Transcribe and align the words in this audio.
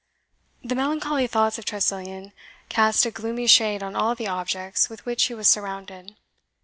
The 0.63 0.73
melancholy 0.73 1.27
thoughts 1.27 1.59
of 1.59 1.65
Tressilian 1.65 2.31
cast 2.69 3.05
a 3.05 3.11
gloomy 3.11 3.45
shade 3.45 3.83
on 3.83 3.95
all 3.95 4.15
the 4.15 4.25
objects 4.27 4.89
with 4.89 5.05
which 5.05 5.25
he 5.25 5.35
was 5.35 5.47
surrounded. 5.47 6.15